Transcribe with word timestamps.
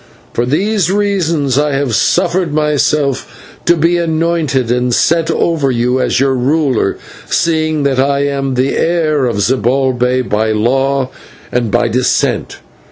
For 0.33 0.47
these 0.47 0.91
reasons 0.91 1.59
I 1.59 1.73
have 1.73 1.93
suffered 1.93 2.51
myself 2.51 3.31
to 3.65 3.77
be 3.77 3.99
anointed 3.99 4.71
and 4.71 4.91
set 4.95 5.29
over 5.29 5.69
you 5.69 6.01
as 6.01 6.19
your 6.19 6.33
ruler, 6.33 6.97
seeing 7.29 7.83
that 7.83 7.99
I 7.99 8.25
am 8.25 8.55
the 8.55 8.75
heir 8.75 9.27
of 9.27 9.41
Zibalbay 9.41 10.23
by 10.27 10.53
law 10.53 11.09
and 11.51 11.69
by 11.69 11.87
descent. 11.87 12.61